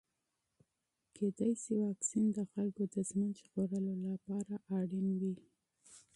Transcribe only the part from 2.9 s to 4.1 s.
د ژوند ژغورلو